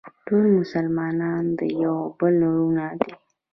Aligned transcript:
ټول 0.27 0.45
مسلمانان 0.59 1.43
د 1.57 1.61
یو 1.83 1.97
بل 2.19 2.35
وروڼه 2.45 2.87
دي. 2.99 3.11